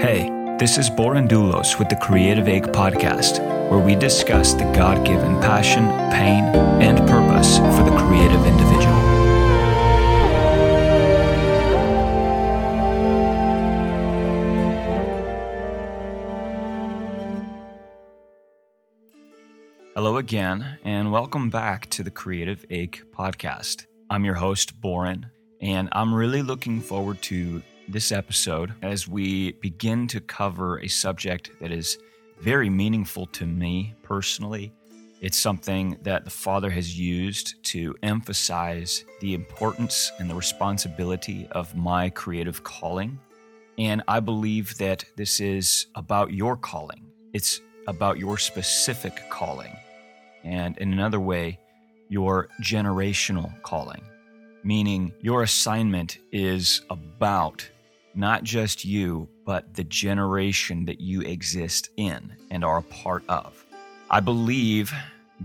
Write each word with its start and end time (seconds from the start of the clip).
Hey, 0.00 0.30
this 0.58 0.78
is 0.78 0.88
Borin 0.88 1.28
Doulos 1.28 1.78
with 1.78 1.90
the 1.90 1.96
Creative 1.96 2.48
Ache 2.48 2.64
Podcast, 2.64 3.38
where 3.70 3.78
we 3.78 3.94
discuss 3.94 4.54
the 4.54 4.64
God 4.72 5.04
given 5.04 5.38
passion, 5.42 5.84
pain, 6.10 6.42
and 6.80 6.96
purpose 7.06 7.58
for 7.58 7.82
the 7.84 7.94
creative 7.98 8.46
individual. 8.46 8.96
Hello 19.94 20.16
again, 20.16 20.78
and 20.82 21.12
welcome 21.12 21.50
back 21.50 21.90
to 21.90 22.02
the 22.02 22.10
Creative 22.10 22.64
Ache 22.70 23.02
Podcast. 23.14 23.84
I'm 24.08 24.24
your 24.24 24.36
host, 24.36 24.80
Borin, 24.80 25.26
and 25.60 25.90
I'm 25.92 26.14
really 26.14 26.40
looking 26.40 26.80
forward 26.80 27.20
to 27.24 27.62
this 27.90 28.12
episode 28.12 28.72
as 28.82 29.08
we 29.08 29.52
begin 29.52 30.06
to 30.08 30.20
cover 30.20 30.78
a 30.78 30.88
subject 30.88 31.50
that 31.60 31.72
is 31.72 31.98
very 32.40 32.70
meaningful 32.70 33.26
to 33.26 33.46
me 33.46 33.94
personally. 34.02 34.72
It's 35.20 35.36
something 35.36 35.98
that 36.02 36.24
the 36.24 36.30
Father 36.30 36.70
has 36.70 36.98
used 36.98 37.62
to 37.64 37.94
emphasize 38.02 39.04
the 39.20 39.34
importance 39.34 40.12
and 40.18 40.30
the 40.30 40.34
responsibility 40.34 41.46
of 41.50 41.76
my 41.76 42.10
creative 42.10 42.62
calling. 42.62 43.18
And 43.76 44.02
I 44.08 44.20
believe 44.20 44.78
that 44.78 45.04
this 45.16 45.40
is 45.40 45.86
about 45.94 46.32
your 46.32 46.56
calling, 46.56 47.06
it's 47.32 47.60
about 47.86 48.18
your 48.18 48.38
specific 48.38 49.20
calling. 49.30 49.76
And 50.44 50.78
in 50.78 50.92
another 50.92 51.20
way, 51.20 51.58
your 52.08 52.48
generational 52.62 53.60
calling, 53.62 54.02
meaning 54.64 55.12
your 55.20 55.42
assignment 55.42 56.18
is 56.32 56.82
about 56.88 57.68
not 58.14 58.42
just 58.42 58.84
you, 58.84 59.28
but 59.44 59.74
the 59.74 59.84
generation 59.84 60.84
that 60.86 61.00
you 61.00 61.20
exist 61.22 61.90
in 61.96 62.32
and 62.50 62.64
are 62.64 62.78
a 62.78 62.82
part 62.82 63.24
of. 63.28 63.64
I 64.10 64.20
believe 64.20 64.92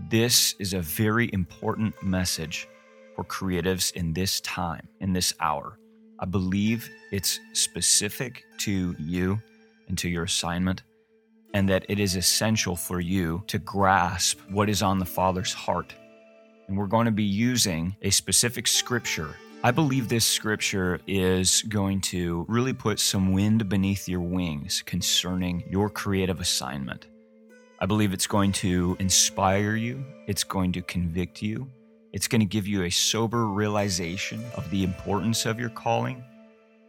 this 0.09 0.55
is 0.59 0.73
a 0.73 0.81
very 0.81 1.30
important 1.31 2.02
message 2.03 2.67
for 3.16 3.23
creatives 3.23 3.94
in 3.94 4.13
this 4.13 4.41
time, 4.41 4.88
in 4.99 5.13
this 5.13 5.33
hour. 5.39 5.80
I 6.19 6.25
believe 6.25 6.89
it's 7.11 7.39
specific 7.53 8.44
to 8.59 8.95
you 9.00 9.39
and 9.88 9.97
to 10.00 10.09
your 10.09 10.23
assignment, 10.23 10.83
and 11.53 11.69
that 11.69 11.85
it 11.88 12.00
is 12.00 12.16
essential 12.16 12.75
for 12.75 13.00
you 13.00 13.44
to 13.47 13.59
grasp 13.59 14.39
what 14.50 14.69
is 14.69 14.81
on 14.81 15.00
the 15.00 15.05
Father's 15.05 15.53
heart. 15.53 15.94
And 16.67 16.77
we're 16.77 16.88
going 16.88 17.05
to 17.05 17.11
be 17.11 17.23
using 17.23 17.95
a 18.02 18.09
specific 18.09 18.67
scripture 18.67 19.35
I 19.66 19.71
believe 19.71 20.09
this 20.09 20.25
scripture 20.25 20.99
is 21.08 21.63
going 21.63 22.02
to 22.02 22.45
really 22.47 22.71
put 22.71 22.99
some 22.99 23.33
wind 23.33 23.67
beneath 23.67 24.07
your 24.07 24.19
wings 24.19 24.83
concerning 24.85 25.63
your 25.67 25.89
creative 25.89 26.39
assignment. 26.39 27.07
I 27.80 27.88
believe 27.88 28.13
it's 28.13 28.27
going 28.27 28.52
to 28.61 28.95
inspire 28.99 29.75
you, 29.75 30.05
it's 30.27 30.44
going 30.44 30.72
to 30.73 30.83
convict 30.83 31.41
you, 31.41 31.67
it's 32.13 32.27
going 32.27 32.41
to 32.41 32.45
give 32.45 32.67
you 32.67 32.83
a 32.83 32.91
sober 32.91 33.47
realization 33.47 34.45
of 34.55 34.69
the 34.69 34.83
importance 34.83 35.47
of 35.47 35.59
your 35.59 35.72
calling, 35.72 36.23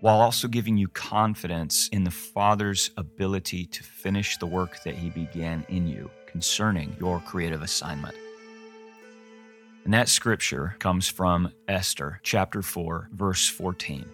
while 0.01 0.21
also 0.21 0.47
giving 0.47 0.77
you 0.77 0.89
confidence 0.89 1.89
in 1.93 2.05
the 2.05 2.11
Father's 2.11 2.91
ability 2.99 3.65
to 3.65 3.83
finish 3.85 4.37
the 4.37 4.45
work 4.45 4.83
that 4.85 4.97
He 4.97 5.09
began 5.09 5.65
in 5.71 5.89
you 5.89 6.11
concerning 6.27 6.95
your 7.01 7.21
creative 7.21 7.63
assignment. 7.63 8.15
And 9.87 9.95
that 9.95 10.09
scripture 10.09 10.75
comes 10.81 11.07
from 11.07 11.53
Esther 11.69 12.19
chapter 12.25 12.61
4, 12.61 13.11
verse 13.13 13.49
14. 13.49 14.05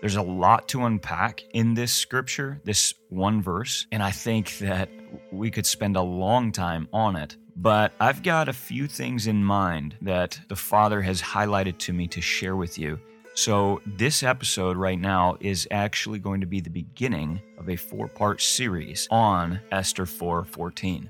There's 0.00 0.16
a 0.16 0.22
lot 0.22 0.66
to 0.70 0.86
unpack 0.86 1.44
in 1.52 1.74
this 1.74 1.92
scripture, 1.92 2.60
this 2.64 2.94
one 3.10 3.40
verse, 3.40 3.86
and 3.92 4.02
I 4.02 4.10
think 4.10 4.58
that 4.58 4.88
we 5.30 5.52
could 5.52 5.66
spend 5.66 5.94
a 5.94 6.02
long 6.02 6.50
time 6.50 6.88
on 6.92 7.14
it. 7.14 7.36
But 7.54 7.92
I've 8.00 8.24
got 8.24 8.48
a 8.48 8.52
few 8.52 8.88
things 8.88 9.28
in 9.28 9.44
mind 9.44 9.94
that 10.02 10.40
the 10.48 10.56
Father 10.56 11.00
has 11.02 11.22
highlighted 11.22 11.78
to 11.78 11.92
me 11.92 12.08
to 12.08 12.20
share 12.20 12.56
with 12.56 12.76
you. 12.76 12.98
So, 13.36 13.82
this 13.86 14.24
episode 14.24 14.76
right 14.76 14.98
now 14.98 15.36
is 15.38 15.68
actually 15.70 16.18
going 16.18 16.40
to 16.40 16.46
be 16.48 16.60
the 16.60 16.70
beginning 16.70 17.40
of 17.56 17.68
a 17.68 17.76
four 17.76 18.08
part 18.08 18.42
series 18.42 19.06
on 19.12 19.60
Esther 19.70 20.06
4:14. 20.06 21.08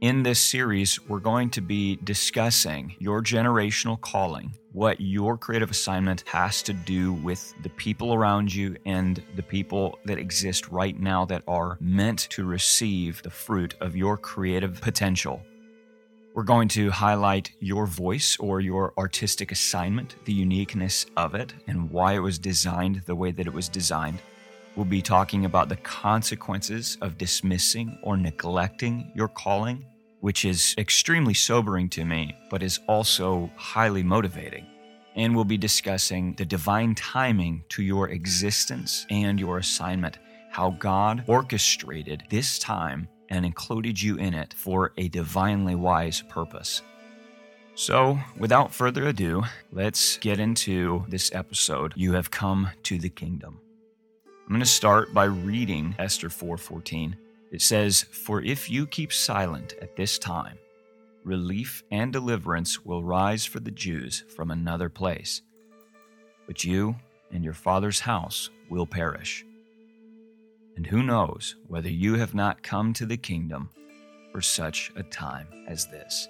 In 0.00 0.22
this 0.22 0.40
series, 0.40 0.98
we're 1.08 1.18
going 1.18 1.50
to 1.50 1.60
be 1.60 1.96
discussing 2.04 2.94
your 2.98 3.22
generational 3.22 4.00
calling, 4.00 4.56
what 4.72 4.98
your 4.98 5.36
creative 5.36 5.70
assignment 5.70 6.24
has 6.26 6.62
to 6.62 6.72
do 6.72 7.12
with 7.12 7.52
the 7.62 7.68
people 7.68 8.14
around 8.14 8.54
you 8.54 8.78
and 8.86 9.22
the 9.36 9.42
people 9.42 9.98
that 10.06 10.18
exist 10.18 10.68
right 10.68 10.98
now 10.98 11.26
that 11.26 11.42
are 11.46 11.76
meant 11.82 12.20
to 12.30 12.46
receive 12.46 13.22
the 13.22 13.28
fruit 13.28 13.74
of 13.82 13.94
your 13.94 14.16
creative 14.16 14.80
potential. 14.80 15.42
We're 16.32 16.44
going 16.44 16.68
to 16.68 16.90
highlight 16.90 17.52
your 17.60 17.84
voice 17.84 18.38
or 18.38 18.60
your 18.60 18.94
artistic 18.96 19.52
assignment, 19.52 20.16
the 20.24 20.32
uniqueness 20.32 21.04
of 21.18 21.34
it, 21.34 21.52
and 21.66 21.90
why 21.90 22.14
it 22.14 22.20
was 22.20 22.38
designed 22.38 23.02
the 23.04 23.14
way 23.14 23.32
that 23.32 23.46
it 23.46 23.52
was 23.52 23.68
designed. 23.68 24.22
We'll 24.80 24.88
be 24.88 25.02
talking 25.02 25.44
about 25.44 25.68
the 25.68 25.76
consequences 25.76 26.96
of 27.02 27.18
dismissing 27.18 27.98
or 28.02 28.16
neglecting 28.16 29.12
your 29.14 29.28
calling 29.28 29.84
which 30.20 30.46
is 30.46 30.74
extremely 30.78 31.34
sobering 31.34 31.90
to 31.90 32.06
me, 32.06 32.34
but 32.48 32.62
is 32.62 32.80
also 32.88 33.50
highly 33.56 34.02
motivating. 34.02 34.66
And 35.16 35.36
we'll 35.36 35.44
be 35.44 35.58
discussing 35.58 36.34
the 36.36 36.46
divine 36.46 36.94
timing 36.94 37.62
to 37.70 37.82
your 37.82 38.08
existence 38.08 39.04
and 39.10 39.38
your 39.38 39.58
assignment, 39.58 40.18
how 40.50 40.70
God 40.70 41.24
orchestrated 41.26 42.24
this 42.30 42.58
time 42.58 43.06
and 43.28 43.44
included 43.44 44.00
you 44.00 44.16
in 44.16 44.32
it 44.32 44.54
for 44.54 44.92
a 44.96 45.08
divinely 45.08 45.74
wise 45.74 46.22
purpose. 46.22 46.80
So, 47.74 48.18
without 48.38 48.72
further 48.72 49.08
ado, 49.08 49.42
let's 49.72 50.16
get 50.16 50.40
into 50.40 51.04
this 51.06 51.30
episode. 51.34 51.92
You 51.96 52.14
have 52.14 52.30
come 52.30 52.70
to 52.84 52.98
the 52.98 53.10
kingdom. 53.10 53.60
I'm 54.50 54.54
going 54.54 54.64
to 54.64 54.66
start 54.66 55.14
by 55.14 55.26
reading 55.26 55.94
Esther 55.96 56.28
4:14 56.28 57.14
it 57.52 57.62
says, 57.62 58.02
For 58.02 58.42
if 58.42 58.68
you 58.68 58.84
keep 58.84 59.12
silent 59.12 59.74
at 59.80 59.94
this 59.94 60.18
time, 60.18 60.58
relief 61.22 61.84
and 61.92 62.12
deliverance 62.12 62.84
will 62.84 63.04
rise 63.04 63.46
for 63.46 63.60
the 63.60 63.70
Jews 63.70 64.24
from 64.34 64.50
another 64.50 64.88
place. 64.88 65.42
But 66.48 66.64
you 66.64 66.96
and 67.30 67.44
your 67.44 67.54
father's 67.54 68.00
house 68.00 68.50
will 68.68 68.86
perish. 68.86 69.46
And 70.74 70.84
who 70.84 71.04
knows 71.04 71.54
whether 71.68 71.88
you 71.88 72.14
have 72.14 72.34
not 72.34 72.64
come 72.64 72.92
to 72.94 73.06
the 73.06 73.16
kingdom 73.16 73.70
for 74.32 74.40
such 74.40 74.90
a 74.96 75.04
time 75.04 75.46
as 75.68 75.86
this. 75.86 76.26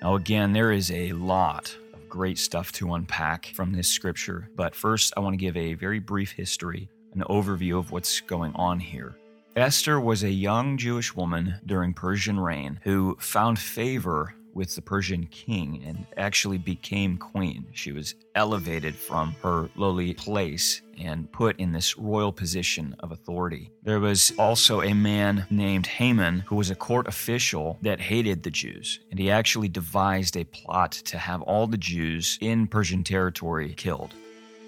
Now, 0.00 0.14
again, 0.14 0.52
there 0.52 0.70
is 0.70 0.92
a 0.92 1.10
lot 1.10 1.76
of 1.92 2.08
great 2.08 2.38
stuff 2.38 2.70
to 2.74 2.94
unpack 2.94 3.46
from 3.46 3.72
this 3.72 3.88
scripture, 3.88 4.48
but 4.54 4.76
first 4.76 5.12
I 5.16 5.20
want 5.20 5.32
to 5.32 5.44
give 5.44 5.56
a 5.56 5.74
very 5.74 5.98
brief 5.98 6.30
history, 6.30 6.88
an 7.14 7.22
overview 7.28 7.78
of 7.78 7.92
what's 7.92 8.20
going 8.20 8.52
on 8.54 8.80
here. 8.80 9.16
Esther 9.54 10.00
was 10.00 10.22
a 10.22 10.30
young 10.30 10.78
Jewish 10.78 11.14
woman 11.14 11.56
during 11.66 11.92
Persian 11.92 12.40
reign 12.40 12.80
who 12.84 13.16
found 13.20 13.58
favor 13.58 14.34
with 14.54 14.74
the 14.74 14.82
Persian 14.82 15.26
king 15.26 15.82
and 15.86 16.06
actually 16.16 16.58
became 16.58 17.16
queen. 17.16 17.66
She 17.72 17.92
was 17.92 18.14
elevated 18.34 18.94
from 18.94 19.34
her 19.42 19.68
lowly 19.76 20.14
place 20.14 20.82
and 20.98 21.30
put 21.32 21.58
in 21.58 21.72
this 21.72 21.98
royal 21.98 22.32
position 22.32 22.94
of 23.00 23.12
authority. 23.12 23.70
There 23.82 24.00
was 24.00 24.32
also 24.38 24.82
a 24.82 24.94
man 24.94 25.46
named 25.50 25.86
Haman 25.86 26.40
who 26.40 26.56
was 26.56 26.70
a 26.70 26.74
court 26.74 27.08
official 27.08 27.78
that 27.82 28.00
hated 28.00 28.42
the 28.42 28.50
Jews, 28.50 29.00
and 29.10 29.18
he 29.18 29.30
actually 29.30 29.68
devised 29.68 30.36
a 30.36 30.44
plot 30.44 30.92
to 30.92 31.18
have 31.18 31.42
all 31.42 31.66
the 31.66 31.78
Jews 31.78 32.38
in 32.40 32.66
Persian 32.66 33.04
territory 33.04 33.74
killed. 33.74 34.14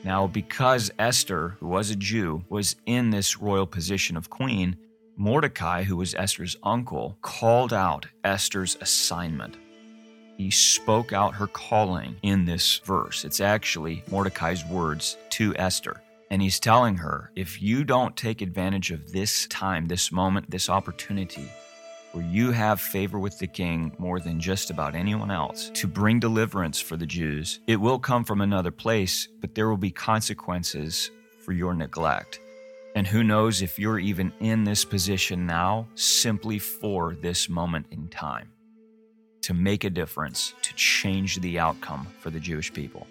Now, 0.05 0.27
because 0.27 0.91
Esther, 0.99 1.57
who 1.61 1.69
was 1.69 1.91
a 1.91 1.97
Jew, 1.97 2.45
was 2.51 2.77
in 2.85 3.09
this 3.09 3.41
royal 3.41 3.67
position 3.67 4.17
of 4.17 4.29
queen, 4.29 4.77
Mordecai, 5.17 5.85
who 5.85 5.97
was 5.97 6.15
Esther's 6.15 6.57
uncle, 6.63 7.17
called 7.23 7.73
out 7.73 8.07
Esther's 8.23 8.77
assignment. 8.83 9.57
He 10.37 10.51
spoke 10.51 11.13
out 11.13 11.37
her 11.37 11.47
calling 11.47 12.17
in 12.23 12.45
this 12.45 12.79
verse. 12.85 13.25
It's 13.25 13.41
actually 13.41 14.03
Mordecai's 14.11 14.65
words 14.67 15.17
to 15.31 15.57
Esther. 15.57 16.03
And 16.31 16.43
he's 16.43 16.59
telling 16.61 16.97
her 16.97 17.31
if 17.37 17.63
you 17.63 17.85
don't 17.85 18.17
take 18.17 18.43
advantage 18.43 18.91
of 18.91 19.13
this 19.13 19.47
time, 19.47 19.87
this 19.87 20.11
moment, 20.11 20.51
this 20.51 20.69
opportunity, 20.69 21.49
where 22.15 22.25
you 22.25 22.53
have 22.53 22.81
favor 22.81 23.19
with 23.19 23.39
the 23.39 23.47
king 23.47 23.93
more 23.99 24.21
than 24.21 24.39
just 24.39 24.71
about 24.71 24.95
anyone 24.95 25.31
else 25.31 25.71
to 25.75 25.89
bring 25.89 26.21
deliverance 26.21 26.81
for 26.81 26.97
the 26.97 27.07
Jews. 27.07 27.61
It 27.67 27.77
will 27.77 27.99
come 27.99 28.25
from 28.25 28.41
another 28.41 28.71
place, 28.71 29.27
but 29.41 29.55
there 29.55 29.69
will 29.69 29.77
be 29.77 29.91
consequences 29.91 31.11
for 31.45 31.53
your 31.53 31.75
neglect. 31.75 32.39
And 32.95 33.07
who 33.07 33.25
knows 33.25 33.63
if 33.63 33.79
you're 33.79 33.99
even 33.99 34.33
in 34.39 34.63
this 34.63 34.85
position 34.85 35.45
now 35.47 35.89
simply 35.97 36.61
for 36.61 37.17
this 37.21 37.49
moment 37.49 37.87
in 37.91 38.07
time 38.09 38.49
to 39.43 39.53
make 39.53 39.85
a 39.85 39.91
difference, 39.91 40.55
to 40.63 40.73
change 40.75 41.41
the 41.41 41.59
outcome 41.59 42.07
for 42.21 42.31
the 42.31 42.41
Jewish 42.41 42.73
people. 42.73 43.07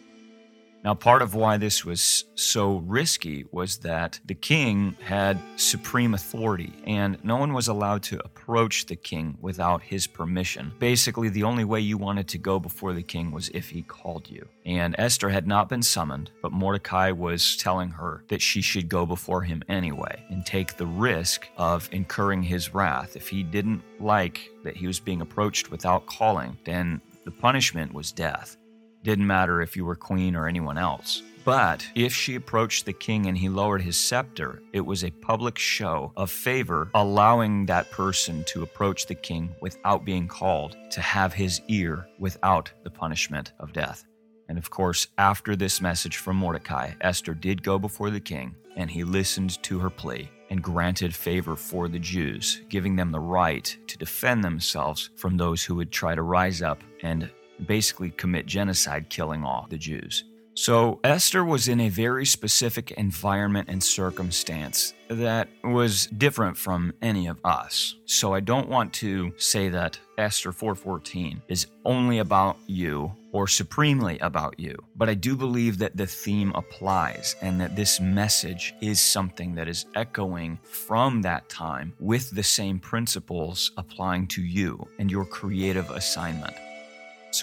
Now, 0.84 0.94
part 0.94 1.22
of 1.22 1.34
why 1.34 1.56
this 1.56 1.86
was 1.86 2.26
so 2.36 2.80
risky 2.80 3.46
was 3.52 3.78
that 3.78 4.20
the 4.26 4.36
king 4.36 4.98
had 5.02 5.40
supreme 5.56 6.14
authority 6.14 6.74
and 6.86 7.18
no 7.24 7.38
one 7.38 7.54
was 7.54 7.70
allowed 7.70 8.04
to 8.04 8.24
approach 8.26 8.86
the 8.86 8.98
king 8.98 9.38
without 9.40 9.82
his 9.82 10.08
permission. 10.08 10.74
Basically, 10.80 11.30
the 11.30 11.44
only 11.44 11.64
way 11.64 11.80
you 11.80 11.98
wanted 11.98 12.28
to 12.30 12.38
go 12.38 12.60
before 12.60 12.92
the 12.92 13.02
king 13.02 13.32
was 13.32 13.48
if 13.54 13.70
he 13.70 13.82
called 13.82 14.30
you. 14.30 14.46
And 14.66 14.94
Esther 14.98 15.30
had 15.30 15.48
not 15.48 15.70
been 15.70 15.84
summoned, 15.84 16.32
but 16.42 16.52
Mordecai 16.52 17.12
was 17.12 17.56
telling 17.56 17.90
her 17.92 18.26
that 18.28 18.42
she 18.42 18.62
should 18.62 18.90
go 18.90 19.06
before 19.06 19.42
him 19.42 19.64
anyway 19.70 20.26
and 20.30 20.46
take 20.46 20.76
the 20.76 20.86
risk 20.86 21.48
of 21.56 21.88
incurring 21.94 22.44
his 22.44 22.74
wrath. 22.74 23.16
If 23.16 23.30
he 23.30 23.42
didn't 23.42 23.84
like 24.02 24.50
that 24.66 24.76
he 24.76 24.88
was 24.88 25.00
being 25.00 25.22
approached 25.22 25.72
without 25.72 26.08
calling, 26.08 26.58
then 26.66 27.00
the 27.24 27.32
punishment 27.32 27.94
was 27.94 28.12
death. 28.12 28.58
Didn't 29.04 29.28
matter 29.28 29.62
if 29.62 29.76
you 29.76 29.86
were 29.86 29.96
queen 29.96 30.36
or 30.36 30.48
anyone 30.48 30.78
else. 30.78 31.24
But 31.44 31.86
if 31.94 32.14
she 32.14 32.36
approached 32.36 32.86
the 32.86 32.94
king 32.94 33.26
and 33.26 33.38
he 33.38 33.50
lowered 33.50 33.82
his 33.82 33.98
scepter, 33.98 34.64
it 34.72 34.80
was 34.80 35.04
a 35.04 35.12
public 35.12 35.58
show 35.58 36.14
of 36.16 36.32
favor, 36.32 36.90
allowing 36.96 37.66
that 37.66 37.92
person 37.92 38.46
to 38.46 38.64
approach 38.64 39.08
the 39.08 39.16
king 39.16 39.54
without 39.60 40.06
being 40.06 40.30
called, 40.30 40.78
to 40.92 41.02
have 41.02 41.34
his 41.34 41.62
ear 41.68 42.08
without 42.18 42.72
the 42.84 42.90
punishment 42.90 43.52
of 43.60 43.74
death. 43.74 44.06
And 44.48 44.58
of 44.58 44.70
course, 44.70 45.08
after 45.18 45.56
this 45.56 45.82
message 45.82 46.16
from 46.16 46.38
Mordecai, 46.38 46.92
Esther 47.02 47.34
did 47.34 47.62
go 47.62 47.78
before 47.78 48.10
the 48.10 48.22
king, 48.22 48.56
and 48.78 48.90
he 48.90 49.04
listened 49.04 49.62
to 49.64 49.80
her 49.80 49.90
plea 49.90 50.30
and 50.50 50.64
granted 50.64 51.14
favor 51.14 51.56
for 51.58 51.90
the 51.90 52.00
Jews, 52.00 52.62
giving 52.70 52.96
them 52.96 53.12
the 53.12 53.20
right 53.20 53.76
to 53.88 53.98
defend 53.98 54.44
themselves 54.44 55.10
from 55.18 55.36
those 55.36 55.64
who 55.64 55.76
would 55.76 55.92
try 55.92 56.16
to 56.16 56.22
rise 56.22 56.62
up 56.62 56.82
and 57.02 57.30
basically 57.63 58.12
commit 58.12 58.45
genocide, 58.45 59.10
killing 59.10 59.44
all 59.44 59.68
the 59.69 59.77
Jews. 59.77 60.24
So 60.56 61.00
Esther 61.04 61.44
was 61.44 61.68
in 61.68 61.80
a 61.80 61.89
very 61.89 62.27
specific 62.27 62.92
environment 62.92 63.69
and 63.69 63.83
circumstance 63.83 64.94
that 65.10 65.50
was 65.63 66.06
different 66.06 66.57
from 66.57 66.94
any 67.01 67.25
of 67.25 67.39
us. 67.44 67.95
So 68.06 68.36
I 68.36 68.39
don't 68.39 68.69
want 68.69 68.94
to 68.94 69.33
say 69.38 69.69
that 69.69 70.00
Esther 70.19 70.51
4:14 70.51 71.42
is 71.48 71.65
only 71.86 72.19
about 72.19 72.57
you 72.68 73.12
or 73.31 73.48
supremely 73.48 74.19
about 74.19 74.60
you, 74.60 74.77
but 74.95 75.10
I 75.10 75.15
do 75.15 75.36
believe 75.36 75.80
that 75.80 75.98
the 75.98 76.06
theme 76.06 76.51
applies 76.54 77.36
and 77.42 77.60
that 77.60 77.75
this 77.75 78.00
message 78.00 78.75
is 78.80 79.01
something 79.01 79.56
that 79.56 79.68
is 79.68 79.88
echoing 79.95 80.60
from 80.62 81.24
that 81.24 81.50
time 81.50 81.94
with 82.00 82.30
the 82.30 82.44
same 82.44 82.80
principles 82.80 83.71
applying 83.75 84.27
to 84.27 84.44
you 84.44 84.88
and 85.00 85.10
your 85.10 85.25
creative 85.25 85.89
assignment. 85.89 86.54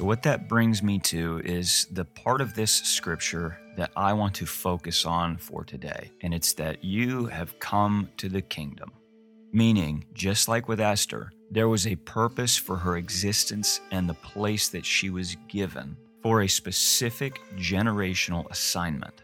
So, 0.00 0.06
what 0.06 0.22
that 0.22 0.48
brings 0.48 0.82
me 0.82 0.98
to 1.00 1.42
is 1.44 1.86
the 1.92 2.06
part 2.06 2.40
of 2.40 2.54
this 2.54 2.72
scripture 2.72 3.58
that 3.76 3.90
I 3.94 4.14
want 4.14 4.34
to 4.36 4.46
focus 4.46 5.04
on 5.04 5.36
for 5.36 5.62
today, 5.62 6.10
and 6.22 6.32
it's 6.32 6.54
that 6.54 6.82
you 6.82 7.26
have 7.26 7.58
come 7.58 8.08
to 8.16 8.30
the 8.30 8.40
kingdom. 8.40 8.92
Meaning, 9.52 10.06
just 10.14 10.48
like 10.48 10.68
with 10.68 10.80
Esther, 10.80 11.32
there 11.50 11.68
was 11.68 11.86
a 11.86 11.96
purpose 11.96 12.56
for 12.56 12.76
her 12.76 12.96
existence 12.96 13.82
and 13.90 14.08
the 14.08 14.14
place 14.14 14.70
that 14.70 14.86
she 14.86 15.10
was 15.10 15.36
given 15.48 15.98
for 16.22 16.40
a 16.40 16.48
specific 16.48 17.38
generational 17.56 18.50
assignment. 18.50 19.22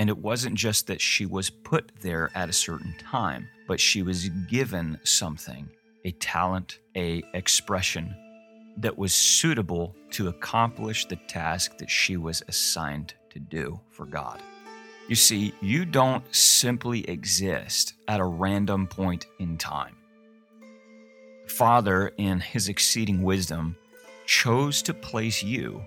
And 0.00 0.08
it 0.08 0.18
wasn't 0.18 0.56
just 0.56 0.88
that 0.88 1.00
she 1.00 1.24
was 1.24 1.50
put 1.50 1.92
there 2.00 2.32
at 2.34 2.48
a 2.48 2.52
certain 2.52 2.96
time, 2.98 3.46
but 3.68 3.78
she 3.78 4.02
was 4.02 4.28
given 4.50 4.98
something, 5.04 5.68
a 6.04 6.10
talent, 6.10 6.80
a 6.96 7.22
expression, 7.32 8.12
that 8.78 8.98
was 8.98 9.14
suitable 9.14 9.94
to 10.10 10.28
accomplish 10.28 11.06
the 11.06 11.16
task 11.16 11.78
that 11.78 11.90
she 11.90 12.16
was 12.16 12.42
assigned 12.48 13.14
to 13.30 13.38
do 13.38 13.80
for 13.90 14.06
God. 14.06 14.42
You 15.08 15.14
see, 15.14 15.54
you 15.60 15.84
don't 15.84 16.24
simply 16.34 17.08
exist 17.08 17.94
at 18.08 18.20
a 18.20 18.24
random 18.24 18.86
point 18.86 19.26
in 19.38 19.56
time. 19.56 19.96
Father, 21.46 22.12
in 22.18 22.40
his 22.40 22.68
exceeding 22.68 23.22
wisdom, 23.22 23.76
chose 24.26 24.82
to 24.82 24.92
place 24.92 25.42
you 25.42 25.82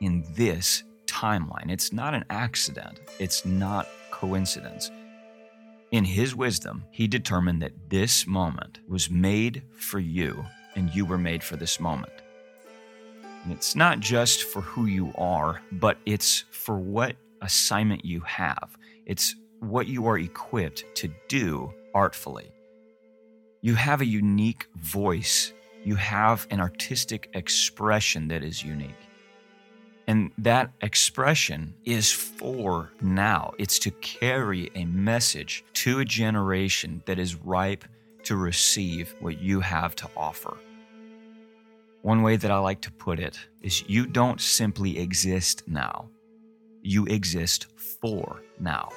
in 0.00 0.24
this 0.32 0.82
timeline. 1.06 1.70
It's 1.70 1.92
not 1.92 2.14
an 2.14 2.24
accident, 2.30 3.00
it's 3.20 3.46
not 3.46 3.86
coincidence. 4.10 4.90
In 5.92 6.04
his 6.04 6.34
wisdom, 6.34 6.84
he 6.90 7.06
determined 7.06 7.62
that 7.62 7.88
this 7.88 8.26
moment 8.26 8.80
was 8.88 9.08
made 9.08 9.62
for 9.78 10.00
you, 10.00 10.44
and 10.74 10.92
you 10.92 11.06
were 11.06 11.18
made 11.18 11.44
for 11.44 11.54
this 11.54 11.78
moment. 11.78 12.23
And 13.44 13.52
it's 13.52 13.76
not 13.76 14.00
just 14.00 14.44
for 14.44 14.62
who 14.62 14.86
you 14.86 15.12
are, 15.16 15.60
but 15.70 15.98
it's 16.06 16.44
for 16.50 16.78
what 16.78 17.14
assignment 17.42 18.04
you 18.04 18.20
have. 18.20 18.76
It's 19.04 19.36
what 19.60 19.86
you 19.86 20.06
are 20.06 20.18
equipped 20.18 20.84
to 20.96 21.10
do 21.28 21.72
artfully. 21.94 22.50
You 23.60 23.74
have 23.74 24.00
a 24.00 24.06
unique 24.06 24.66
voice, 24.76 25.52
you 25.84 25.94
have 25.94 26.46
an 26.50 26.60
artistic 26.60 27.28
expression 27.34 28.28
that 28.28 28.42
is 28.42 28.62
unique. 28.62 28.90
And 30.06 30.30
that 30.38 30.70
expression 30.80 31.74
is 31.84 32.12
for 32.12 32.92
now. 33.00 33.52
It's 33.58 33.78
to 33.80 33.90
carry 33.90 34.70
a 34.74 34.84
message 34.86 35.64
to 35.74 36.00
a 36.00 36.04
generation 36.04 37.02
that 37.06 37.18
is 37.18 37.36
ripe 37.36 37.84
to 38.24 38.36
receive 38.36 39.14
what 39.20 39.38
you 39.40 39.60
have 39.60 39.94
to 39.96 40.08
offer. 40.16 40.56
One 42.04 42.20
way 42.20 42.36
that 42.36 42.50
I 42.50 42.58
like 42.58 42.82
to 42.82 42.92
put 42.92 43.18
it 43.18 43.38
is 43.62 43.88
you 43.88 44.04
don't 44.04 44.38
simply 44.38 44.98
exist 44.98 45.62
now, 45.66 46.10
you 46.82 47.06
exist 47.06 47.68
for 48.02 48.42
now. 48.60 48.90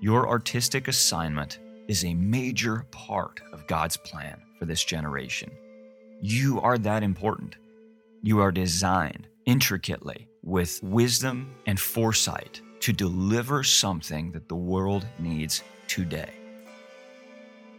Your 0.00 0.28
artistic 0.28 0.86
assignment 0.86 1.58
is 1.88 2.04
a 2.04 2.14
major 2.14 2.86
part 2.92 3.40
of 3.52 3.66
God's 3.66 3.96
plan 3.96 4.40
for 4.60 4.66
this 4.66 4.84
generation. 4.84 5.50
You 6.22 6.60
are 6.60 6.78
that 6.78 7.02
important. 7.02 7.56
You 8.22 8.38
are 8.38 8.52
designed 8.52 9.26
intricately 9.44 10.28
with 10.44 10.80
wisdom 10.84 11.52
and 11.66 11.80
foresight 11.80 12.60
to 12.78 12.92
deliver 12.92 13.64
something 13.64 14.30
that 14.30 14.48
the 14.48 14.54
world 14.54 15.04
needs 15.18 15.64
today. 15.88 16.32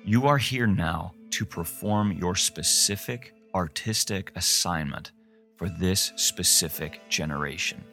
You 0.04 0.28
are 0.28 0.38
here 0.38 0.68
now 0.68 1.14
to 1.38 1.46
perform 1.46 2.12
your 2.14 2.34
specific 2.34 3.32
artistic 3.54 4.32
assignment 4.36 5.12
for 5.56 5.70
this 5.70 6.12
specific 6.16 7.00
generation. 7.10 7.84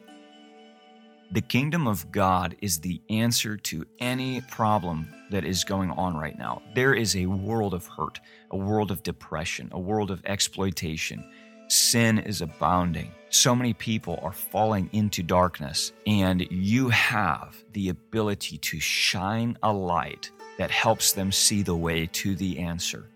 The 1.31 1.41
kingdom 1.41 1.85
of 1.85 2.11
God 2.11 2.55
is 2.63 2.79
the 2.79 2.99
answer 3.07 3.55
to 3.57 3.85
any 3.99 4.41
problem 4.41 5.13
that 5.29 5.45
is 5.45 5.63
going 5.63 5.91
on 5.91 6.17
right 6.17 6.35
now. 6.35 6.63
There 6.73 6.95
is 6.95 7.15
a 7.15 7.27
world 7.27 7.75
of 7.75 7.85
hurt, 7.85 8.19
a 8.49 8.57
world 8.57 8.89
of 8.89 9.03
depression, 9.03 9.69
a 9.73 9.79
world 9.79 10.09
of 10.09 10.23
exploitation. 10.25 11.23
Sin 11.67 12.17
is 12.17 12.41
abounding. 12.41 13.11
So 13.29 13.55
many 13.55 13.73
people 13.73 14.17
are 14.23 14.33
falling 14.33 14.89
into 14.91 15.21
darkness, 15.21 15.91
and 16.07 16.41
you 16.49 16.89
have 16.89 17.55
the 17.73 17.89
ability 17.89 18.57
to 18.57 18.79
shine 18.79 19.55
a 19.61 19.71
light 19.71 20.31
that 20.57 20.71
helps 20.71 21.11
them 21.11 21.31
see 21.31 21.61
the 21.61 21.75
way 21.75 22.07
to 22.07 22.35
the 22.35 22.57
answer. 22.57 23.11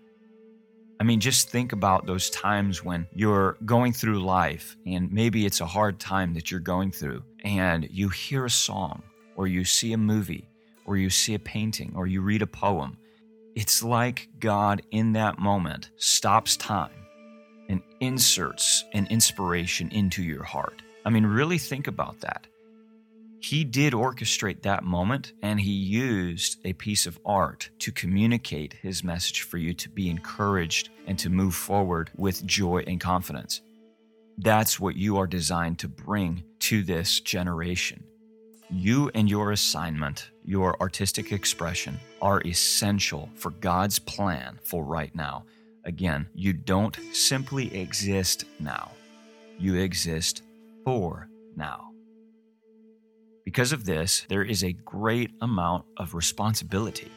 I 1.00 1.02
mean, 1.02 1.18
just 1.18 1.48
think 1.48 1.72
about 1.72 2.04
those 2.04 2.28
times 2.28 2.84
when 2.84 3.06
you're 3.14 3.56
going 3.64 3.94
through 3.94 4.22
life 4.22 4.76
and 4.84 5.10
maybe 5.10 5.46
it's 5.46 5.62
a 5.62 5.66
hard 5.66 5.98
time 5.98 6.34
that 6.34 6.50
you're 6.50 6.60
going 6.60 6.92
through 6.92 7.24
and 7.42 7.88
you 7.90 8.10
hear 8.10 8.44
a 8.44 8.50
song 8.50 9.02
or 9.34 9.46
you 9.46 9.64
see 9.64 9.94
a 9.94 9.98
movie 9.98 10.46
or 10.84 10.98
you 10.98 11.08
see 11.08 11.32
a 11.32 11.38
painting 11.38 11.94
or 11.96 12.06
you 12.06 12.20
read 12.20 12.42
a 12.42 12.46
poem. 12.46 12.98
It's 13.56 13.82
like 13.82 14.28
God 14.38 14.82
in 14.90 15.14
that 15.14 15.38
moment 15.38 15.88
stops 15.96 16.58
time 16.58 16.92
and 17.70 17.80
inserts 18.00 18.84
an 18.92 19.06
inspiration 19.06 19.88
into 19.92 20.22
your 20.22 20.44
heart. 20.44 20.82
I 21.06 21.08
mean, 21.08 21.24
really 21.24 21.56
think 21.56 21.86
about 21.86 22.20
that 22.20 22.46
he 23.40 23.64
did 23.64 23.94
orchestrate 23.94 24.62
that 24.62 24.84
moment 24.84 25.32
and 25.42 25.60
he 25.60 25.70
used 25.72 26.58
a 26.64 26.74
piece 26.74 27.06
of 27.06 27.18
art 27.24 27.70
to 27.78 27.90
communicate 27.90 28.74
his 28.74 29.02
message 29.02 29.42
for 29.42 29.56
you 29.56 29.72
to 29.72 29.88
be 29.88 30.10
encouraged 30.10 30.90
and 31.06 31.18
to 31.18 31.30
move 31.30 31.54
forward 31.54 32.10
with 32.16 32.44
joy 32.46 32.84
and 32.86 33.00
confidence. 33.00 33.62
That's 34.36 34.78
what 34.78 34.94
you 34.94 35.16
are 35.16 35.26
designed 35.26 35.78
to 35.78 35.88
bring 35.88 36.44
to 36.60 36.82
this 36.82 37.20
generation. 37.20 38.04
You 38.68 39.10
and 39.14 39.28
your 39.28 39.52
assignment, 39.52 40.30
your 40.44 40.78
artistic 40.80 41.32
expression, 41.32 41.98
are 42.20 42.42
essential 42.42 43.30
for 43.34 43.50
God's 43.50 43.98
plan 43.98 44.58
for 44.62 44.84
right 44.84 45.14
now. 45.14 45.44
Again, 45.86 46.28
you 46.34 46.52
don't 46.52 46.96
simply 47.12 47.74
exist 47.74 48.44
now, 48.60 48.92
you 49.58 49.76
exist 49.76 50.42
for 50.84 51.28
now. 51.56 51.89
Because 53.44 53.72
of 53.72 53.84
this, 53.84 54.26
there 54.28 54.44
is 54.44 54.62
a 54.62 54.72
great 54.72 55.30
amount 55.40 55.84
of 55.96 56.14
responsibility. 56.14 57.10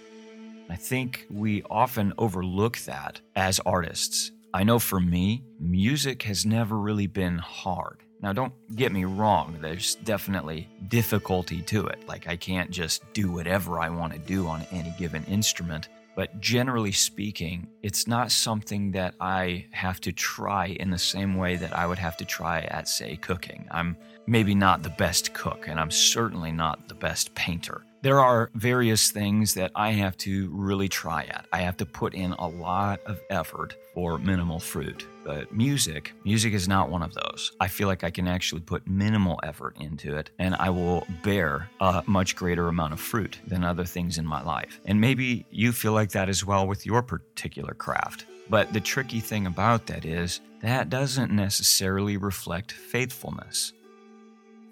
I 0.70 0.75
think 0.75 1.27
we 1.30 1.63
often 1.63 2.13
overlook 2.18 2.77
that 2.80 3.20
as 3.36 3.60
artists. 3.65 4.32
I 4.53 4.63
know 4.63 4.80
for 4.80 5.00
me, 5.00 5.44
music 5.60 6.24
has 6.24 6.46
never 6.46 6.77
really 6.77 7.08
been 7.08 7.38
hard. 7.38 8.00
Now, 8.22 8.32
don't 8.32 8.53
get 8.74 8.94
me 8.94 9.03
wrong, 9.03 9.58
there's 9.60 9.96
definitely 9.96 10.70
difficulty 10.88 11.62
to 11.63 11.88
it. 11.88 12.08
Like, 12.08 12.27
I 12.27 12.38
can't 12.38 12.72
just 12.72 13.03
do 13.12 13.30
whatever 13.30 13.80
I 13.80 13.89
want 13.89 14.13
to 14.13 14.20
do 14.20 14.48
on 14.48 14.65
any 14.72 14.94
given 14.98 15.25
instrument. 15.25 15.89
But 16.15 16.39
generally 16.39 16.91
speaking, 16.91 17.67
it's 17.82 18.08
not 18.08 18.32
something 18.32 18.91
that 18.91 19.15
I 19.20 19.65
have 19.72 20.00
to 20.01 20.12
try 20.12 20.67
in 20.67 20.91
the 20.91 20.98
same 20.98 21.36
way 21.36 21.55
that 21.55 21.75
I 21.75 21.88
would 21.88 21.98
have 21.98 22.17
to 22.17 22.25
try 22.25 22.62
at, 22.62 22.88
say, 22.88 23.15
cooking. 23.15 23.67
I'm 23.72 23.98
maybe 24.27 24.53
not 24.53 24.84
the 24.84 24.91
best 24.91 25.34
cook, 25.34 25.67
and 25.67 25.79
I'm 25.79 25.91
certainly 25.91 26.51
not 26.51 26.88
the 26.88 26.96
best 26.96 27.34
painter. 27.34 27.84
There 28.03 28.19
are 28.19 28.50
various 28.53 29.12
things 29.12 29.53
that 29.53 29.72
I 29.75 29.91
have 29.91 30.17
to 30.17 30.50
really 30.51 30.89
try 30.89 31.24
at. 31.24 31.45
I 31.53 31.60
have 31.60 31.77
to 31.77 31.86
put 31.86 32.13
in 32.13 32.33
a 32.33 32.45
lot 32.45 33.00
of 33.05 33.22
effort 33.29 33.77
for 33.93 34.17
minimal 34.17 34.60
fruit. 34.60 35.07
But 35.24 35.53
music, 35.53 36.12
music 36.25 36.51
is 36.51 36.67
not 36.67 36.89
one 36.89 37.01
of 37.01 37.13
those. 37.13 37.53
I 37.62 37.69
feel 37.69 37.88
like 37.88 38.03
I 38.03 38.10
can 38.10 38.27
actually 38.27 38.60
put 38.60 38.86
minimal 38.86 39.39
effort 39.43 39.77
into 39.79 40.17
it 40.17 40.31
and 40.38 40.53
I 40.55 40.69
will 40.69 41.07
bear 41.24 41.69
a 41.79 42.03
much 42.05 42.36
greater 42.36 42.67
amount 42.67 42.91
of 42.91 43.00
fruit 43.00 43.39
than 43.48 43.63
other 43.63 43.86
things 43.86 44.17
in 44.17 44.25
my 44.25 44.43
life. 44.43 44.81
And 44.83 45.00
maybe 45.00 45.45
you 45.50 45.72
feel 45.72 45.93
like 45.93 46.10
that 46.10 46.27
as 46.27 46.43
well 46.45 46.67
with 46.67 46.86
your 46.86 47.03
particular 47.03 47.74
craft. 47.74 48.25
But 48.50 48.74
the 48.74 48.81
tricky 48.81 49.22
thing 49.22 49.48
about 49.48 49.86
that 49.86 50.03
is 50.03 50.41
that 50.62 50.89
doesn't 50.89 51.31
necessarily 51.31 52.17
reflect 52.17 52.74
faithfulness. 52.74 53.72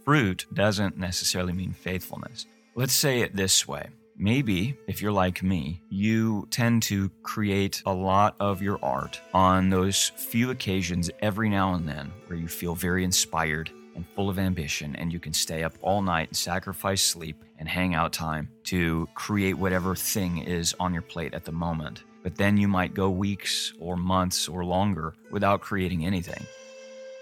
Fruit 0.03 0.47
doesn't 0.53 0.97
necessarily 0.97 1.53
mean 1.53 1.71
faithfulness. 1.71 2.45
Let's 2.73 2.93
say 2.93 3.19
it 3.19 3.35
this 3.35 3.67
way. 3.67 3.89
Maybe, 4.17 4.77
if 4.87 5.01
you're 5.01 5.11
like 5.11 5.43
me, 5.43 5.81
you 5.89 6.47
tend 6.51 6.83
to 6.83 7.09
create 7.21 7.83
a 7.85 7.93
lot 7.93 8.37
of 8.39 8.61
your 8.61 8.79
art 8.81 9.19
on 9.33 9.69
those 9.69 10.13
few 10.15 10.51
occasions 10.51 11.11
every 11.19 11.49
now 11.49 11.73
and 11.73 11.85
then 11.85 12.13
where 12.27 12.39
you 12.39 12.47
feel 12.47 12.73
very 12.73 13.03
inspired 13.03 13.69
and 13.93 14.07
full 14.15 14.29
of 14.29 14.39
ambition, 14.39 14.95
and 14.95 15.11
you 15.11 15.19
can 15.19 15.33
stay 15.33 15.63
up 15.63 15.73
all 15.81 16.01
night 16.01 16.29
and 16.29 16.37
sacrifice 16.37 17.03
sleep 17.03 17.43
and 17.59 17.67
hangout 17.67 18.13
time 18.13 18.47
to 18.63 19.05
create 19.15 19.57
whatever 19.57 19.93
thing 19.93 20.37
is 20.37 20.73
on 20.79 20.93
your 20.93 21.01
plate 21.01 21.33
at 21.33 21.43
the 21.43 21.51
moment. 21.51 22.05
But 22.23 22.37
then 22.37 22.55
you 22.55 22.69
might 22.69 22.93
go 22.93 23.09
weeks 23.09 23.73
or 23.81 23.97
months 23.97 24.47
or 24.47 24.63
longer 24.63 25.13
without 25.29 25.59
creating 25.59 26.05
anything. 26.05 26.45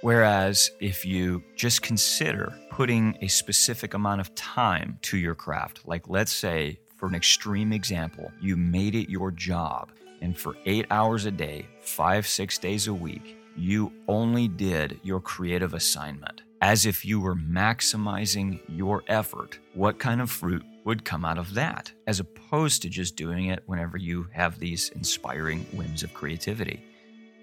Whereas 0.01 0.71
if 0.79 1.05
you 1.05 1.43
just 1.55 1.81
consider 1.81 2.53
putting 2.69 3.17
a 3.21 3.27
specific 3.27 3.93
amount 3.93 4.21
of 4.21 4.33
time 4.35 4.97
to 5.03 5.17
your 5.17 5.35
craft, 5.35 5.81
like 5.85 6.07
let's 6.07 6.31
say, 6.31 6.79
for 6.95 7.07
an 7.07 7.15
extreme 7.15 7.73
example, 7.73 8.31
you 8.39 8.55
made 8.55 8.95
it 8.95 9.09
your 9.09 9.29
job, 9.31 9.91
and 10.21 10.37
for 10.37 10.55
eight 10.65 10.85
hours 10.89 11.25
a 11.25 11.31
day, 11.31 11.65
five, 11.81 12.25
six 12.27 12.57
days 12.57 12.87
a 12.87 12.93
week, 12.93 13.37
you 13.57 13.91
only 14.07 14.47
did 14.47 14.99
your 15.03 15.19
creative 15.19 15.73
assignment 15.73 16.43
as 16.61 16.85
if 16.85 17.05
you 17.05 17.19
were 17.19 17.35
maximizing 17.35 18.59
your 18.67 19.03
effort, 19.07 19.59
what 19.73 19.99
kind 19.99 20.21
of 20.21 20.29
fruit 20.29 20.63
would 20.83 21.05
come 21.05 21.23
out 21.23 21.37
of 21.37 21.53
that, 21.53 21.91
as 22.07 22.19
opposed 22.19 22.81
to 22.81 22.89
just 22.89 23.15
doing 23.15 23.45
it 23.45 23.63
whenever 23.65 23.97
you 23.97 24.27
have 24.33 24.59
these 24.59 24.89
inspiring 24.89 25.61
whims 25.73 26.03
of 26.03 26.13
creativity? 26.13 26.83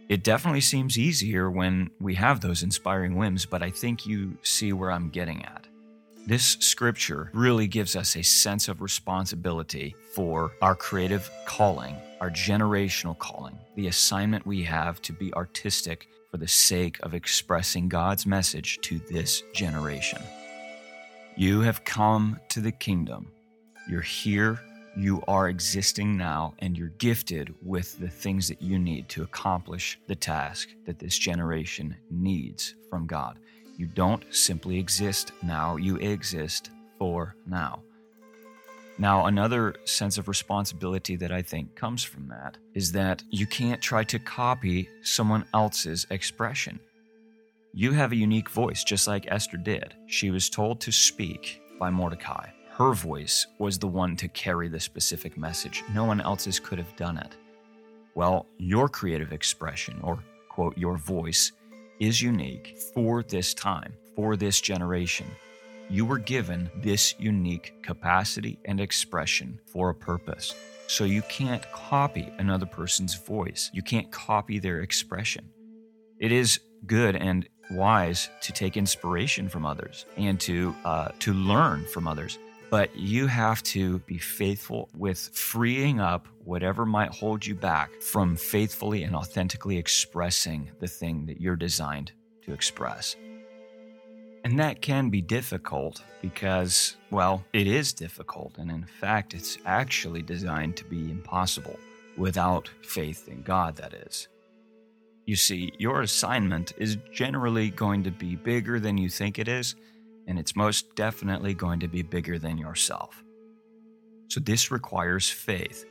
It 0.09 0.23
definitely 0.23 0.61
seems 0.61 0.97
easier 0.97 1.51
when 1.51 1.91
we 1.99 2.15
have 2.15 2.41
those 2.41 2.63
inspiring 2.63 3.17
whims, 3.17 3.45
but 3.45 3.63
I 3.63 3.71
think 3.71 4.07
you 4.07 4.39
see 4.43 4.73
where 4.73 4.93
I'm 4.93 5.11
getting 5.11 5.45
at. 5.45 5.67
This 6.27 6.57
scripture 6.61 7.31
really 7.35 7.67
gives 7.67 7.97
us 7.97 8.17
a 8.17 8.23
sense 8.23 8.69
of 8.69 8.81
responsibility 8.81 9.97
for 10.15 10.53
our 10.63 10.77
creative 10.77 11.29
calling, 11.45 11.97
our 12.21 12.31
generational 12.31 13.19
calling, 13.19 13.59
the 13.75 13.89
assignment 13.89 14.47
we 14.47 14.63
have 14.63 15.03
to 15.03 15.13
be 15.13 15.35
artistic 15.35 16.09
for 16.31 16.37
the 16.37 16.49
sake 16.49 16.99
of 17.03 17.15
expressing 17.15 17.89
God's 17.89 18.27
message 18.27 18.79
to 18.83 19.01
this 19.11 19.43
generation. 19.55 20.23
You 21.37 21.63
have 21.63 21.85
come 21.85 22.39
to 22.51 22.61
the 22.61 22.73
kingdom. 22.73 23.33
You're 23.89 24.03
here 24.03 24.61
you 24.97 25.23
are 25.29 25.51
existing 25.51 26.17
now 26.17 26.55
and 26.61 26.77
you're 26.77 26.89
gifted 26.99 27.55
with 27.63 27.99
the 27.99 28.09
things 28.09 28.49
that 28.49 28.63
you 28.63 28.79
need 28.79 29.09
to 29.11 29.23
accomplish 29.23 29.99
the 30.07 30.15
task 30.15 30.71
that 30.87 30.99
this 30.99 31.19
generation 31.19 31.95
needs 32.11 32.75
from 32.89 33.07
God. 33.07 33.39
You 33.77 33.87
don't 33.87 34.25
simply 34.35 34.79
exist 34.79 35.33
now, 35.43 35.77
you 35.77 35.97
exist 35.97 36.71
for 36.99 37.37
now. 37.47 37.83
Now, 38.99 39.27
another 39.27 39.75
sense 39.85 40.17
of 40.17 40.29
responsibility 40.29 41.17
that 41.17 41.31
I 41.31 41.43
think 41.43 41.75
comes 41.75 42.03
from 42.03 42.29
that 42.29 42.57
is 42.73 42.93
that 42.93 43.23
you 43.29 43.47
can't 43.47 43.83
try 43.83 44.03
to 44.05 44.19
copy 44.19 44.89
someone 45.03 45.45
else's 45.53 46.07
expression. 46.09 46.81
You 47.75 47.93
have 47.93 48.13
a 48.13 48.17
unique 48.17 48.49
voice, 48.49 48.83
just 48.83 49.07
like 49.07 49.31
Esther 49.31 49.59
did. 49.59 49.95
She 50.07 50.31
was 50.31 50.49
told 50.49 50.81
to 50.81 50.93
speak 50.93 51.61
by 51.79 51.91
Mordecai 51.91 52.49
her 52.77 52.93
voice 52.93 53.47
was 53.59 53.79
the 53.79 53.87
one 53.87 54.15
to 54.17 54.29
carry 54.29 54.69
the 54.69 54.79
specific 54.79 55.39
message. 55.39 55.83
No 55.95 56.05
one 56.05 56.21
else's 56.21 56.61
could 56.61 56.77
have 56.77 56.95
done 56.95 57.17
it. 57.17 57.35
Well, 58.15 58.45
your 58.59 58.87
creative 58.87 59.33
expression, 59.33 59.99
or 60.03 60.23
quote, 60.51 60.77
your 60.77 60.99
voice, 60.99 61.53
is 62.01 62.21
unique 62.21 62.77
for 62.93 63.23
this 63.23 63.55
time, 63.55 63.95
for 64.15 64.37
this 64.37 64.61
generation. 64.61 65.27
You 65.89 66.05
were 66.05 66.19
given 66.19 66.69
this 66.83 67.15
unique 67.19 67.83
capacity 67.83 68.59
and 68.67 68.79
expression 68.79 69.59
for 69.73 69.89
a 69.89 69.95
purpose. 69.95 70.55
So 70.87 71.05
you 71.05 71.23
can't 71.31 71.65
copy 71.73 72.31
another 72.39 72.67
person's 72.67 73.15
voice. 73.15 73.71
You 73.73 73.81
can't 73.81 74.11
copy 74.13 74.59
their 74.59 74.81
expression. 74.81 75.49
It 76.19 76.31
is 76.31 76.61
good 76.87 77.17
and 77.17 77.49
wise 77.71 78.29
to 78.43 78.53
take 78.53 78.77
inspiration 78.77 79.49
from 79.49 79.65
others 79.65 80.05
and 80.19 80.39
to 80.41 80.75
uh, 80.85 81.09
to 81.21 81.33
learn 81.33 81.85
from 81.87 82.07
others 82.07 82.39
but 82.71 82.95
you 82.97 83.27
have 83.27 83.63
to 83.63 83.99
be 84.01 84.19
faithful 84.19 84.89
with 84.97 85.19
freeing 85.33 86.01
up 86.01 86.27
whatever 86.45 86.85
might 86.85 87.11
hold 87.11 87.47
you 87.47 87.55
back 87.55 88.01
from 88.01 88.37
faithfully 88.37 89.03
and 89.05 89.15
authentically 89.15 89.79
expressing 89.79 90.71
the 90.81 90.89
thing 90.89 91.27
that 91.27 91.41
you're 91.41 91.57
designed 91.57 92.13
to 92.45 92.53
express. 92.53 93.17
And 94.45 94.59
that 94.61 94.81
can 94.81 95.11
be 95.11 95.21
difficult 95.21 96.03
because, 96.23 96.97
well, 97.11 97.45
it 97.53 97.67
is 97.67 97.93
difficult. 97.93 98.59
And 98.59 98.71
in 98.71 98.85
fact, 98.85 99.35
it's 99.35 99.59
actually 99.67 100.23
designed 100.23 100.77
to 100.77 100.85
be 100.85 101.11
impossible 101.11 101.77
without 102.17 102.71
faith 102.83 103.29
in 103.29 103.43
God, 103.43 103.77
that 103.77 103.93
is. 103.93 104.29
You 105.25 105.35
see, 105.35 105.73
your 105.79 106.03
assignment 106.03 106.73
is 106.79 106.99
generally 107.13 107.71
going 107.71 108.05
to 108.05 108.13
be 108.13 108.37
bigger 108.37 108.79
than 108.79 108.97
you 108.97 109.09
think 109.09 109.41
it 109.41 109.49
is 109.49 109.75
and 110.27 110.39
it's 110.39 110.57
most 110.57 110.95
definitely 110.97 111.55
going 111.55 111.81
to 111.81 111.89
be 111.89 112.03
bigger 112.03 112.39
than 112.39 112.59
yourself. 112.59 113.23
So, 114.29 114.41
this 114.41 114.71
requires 114.71 115.29
faith. 115.29 115.85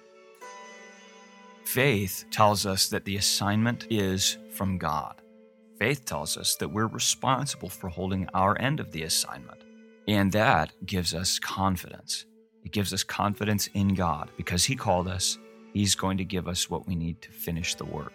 Faith 1.63 2.25
tells 2.31 2.65
us 2.65 2.89
that 2.89 3.05
the 3.05 3.17
assignment 3.17 3.87
is 3.89 4.37
from 4.51 4.77
God. 4.77 5.21
Faith 5.79 6.05
tells 6.05 6.37
us 6.37 6.55
that 6.57 6.69
we're 6.69 6.87
responsible 6.87 7.69
for 7.69 7.89
holding 7.89 8.27
our 8.33 8.59
end 8.61 8.79
of 8.79 8.91
the 8.91 9.03
assignment. 9.03 9.63
And 10.07 10.31
that 10.31 10.71
gives 10.85 11.13
us 11.13 11.39
confidence. 11.39 12.25
It 12.63 12.71
gives 12.71 12.93
us 12.93 13.03
confidence 13.03 13.67
in 13.73 13.93
God 13.93 14.29
because 14.37 14.63
He 14.65 14.75
called 14.75 15.07
us. 15.07 15.37
He's 15.73 15.95
going 15.95 16.17
to 16.17 16.25
give 16.25 16.47
us 16.47 16.69
what 16.69 16.87
we 16.87 16.95
need 16.95 17.21
to 17.23 17.31
finish 17.31 17.75
the 17.75 17.85
work. 17.85 18.13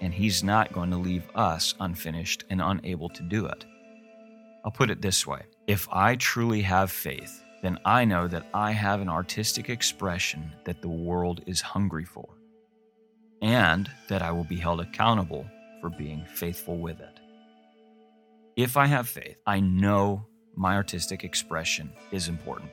And 0.00 0.12
He's 0.12 0.42
not 0.42 0.72
going 0.72 0.90
to 0.90 0.96
leave 0.96 1.24
us 1.34 1.74
unfinished 1.78 2.44
and 2.50 2.60
unable 2.60 3.08
to 3.10 3.22
do 3.22 3.46
it. 3.46 3.64
I'll 4.64 4.70
put 4.70 4.90
it 4.90 5.02
this 5.02 5.26
way 5.26 5.42
if 5.66 5.88
I 5.90 6.16
truly 6.16 6.62
have 6.62 6.90
faith, 6.90 7.42
then 7.62 7.78
I 7.84 8.04
know 8.04 8.26
that 8.28 8.46
I 8.52 8.72
have 8.72 9.00
an 9.00 9.08
artistic 9.08 9.68
expression 9.68 10.52
that 10.64 10.82
the 10.82 10.88
world 10.88 11.42
is 11.46 11.60
hungry 11.60 12.04
for, 12.04 12.28
and 13.40 13.90
that 14.08 14.22
I 14.22 14.32
will 14.32 14.44
be 14.44 14.56
held 14.56 14.80
accountable 14.80 15.46
for 15.80 15.90
being 15.90 16.24
faithful 16.24 16.78
with 16.78 17.00
it. 17.00 17.20
If 18.56 18.76
I 18.76 18.86
have 18.86 19.08
faith, 19.08 19.38
I 19.46 19.60
know 19.60 20.26
my 20.54 20.74
artistic 20.74 21.24
expression 21.24 21.92
is 22.10 22.28
important. 22.28 22.72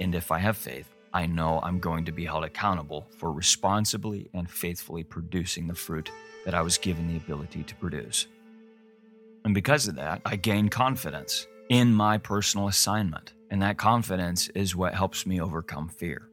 And 0.00 0.14
if 0.14 0.32
I 0.32 0.38
have 0.38 0.56
faith, 0.56 0.88
I 1.12 1.26
know 1.26 1.60
I'm 1.62 1.78
going 1.78 2.06
to 2.06 2.12
be 2.12 2.24
held 2.24 2.44
accountable 2.44 3.06
for 3.18 3.30
responsibly 3.30 4.30
and 4.32 4.50
faithfully 4.50 5.04
producing 5.04 5.66
the 5.66 5.74
fruit 5.74 6.10
that 6.44 6.54
I 6.54 6.62
was 6.62 6.78
given 6.78 7.06
the 7.06 7.18
ability 7.18 7.64
to 7.64 7.74
produce. 7.76 8.26
And 9.44 9.54
because 9.54 9.88
of 9.88 9.96
that, 9.96 10.22
I 10.24 10.36
gain 10.36 10.68
confidence 10.68 11.46
in 11.68 11.92
my 11.92 12.18
personal 12.18 12.68
assignment. 12.68 13.32
And 13.50 13.60
that 13.62 13.76
confidence 13.76 14.48
is 14.50 14.76
what 14.76 14.94
helps 14.94 15.26
me 15.26 15.40
overcome 15.40 15.88
fear. 15.88 16.28